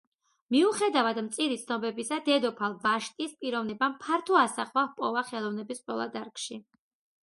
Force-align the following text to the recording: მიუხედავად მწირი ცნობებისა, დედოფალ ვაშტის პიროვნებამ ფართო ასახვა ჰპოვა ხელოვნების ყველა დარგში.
მიუხედავად 0.53 1.19
მწირი 1.25 1.57
ცნობებისა, 1.65 2.19
დედოფალ 2.31 2.79
ვაშტის 2.87 3.37
პიროვნებამ 3.45 3.97
ფართო 4.07 4.43
ასახვა 4.49 4.89
ჰპოვა 4.93 5.29
ხელოვნების 5.33 5.89
ყველა 5.89 6.15
დარგში. 6.21 6.65